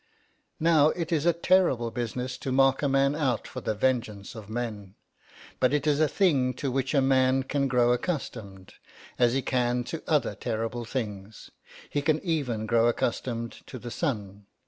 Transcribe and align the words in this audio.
Now 0.59 0.87
it 0.87 1.11
is 1.11 1.27
a 1.27 1.31
terrible 1.33 1.91
business 1.91 2.35
to 2.39 2.51
mark 2.51 2.81
a 2.81 2.89
man 2.89 3.13
out 3.13 3.47
for 3.47 3.61
the 3.61 3.75
vengeance 3.75 4.33
of 4.33 4.49
men. 4.49 4.95
But 5.59 5.75
it 5.75 5.85
is 5.85 5.99
a 5.99 6.07
thing 6.07 6.55
to 6.55 6.71
which 6.71 6.95
a 6.95 7.01
man 7.03 7.43
can 7.43 7.67
grow 7.67 7.93
accustomed, 7.93 8.73
as 9.19 9.33
he 9.33 9.43
can 9.43 9.83
to 9.83 10.01
other 10.07 10.33
terrible 10.33 10.85
things; 10.85 11.51
he 11.87 12.01
can 12.01 12.19
even 12.23 12.65
grow 12.65 12.87
accustomed 12.87 13.51
to 13.67 13.77
the 13.77 13.91
sun. 13.91 14.47